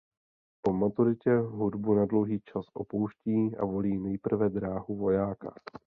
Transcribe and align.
Po 0.61 0.73
maturitě 0.73 1.35
hudbu 1.37 1.93
na 1.93 2.05
dlouhý 2.05 2.41
čas 2.41 2.65
opouští 2.73 3.55
a 3.57 3.65
volí 3.65 3.97
nejprve 3.99 4.49
dráhu 4.49 4.95
vojáka. 4.97 5.53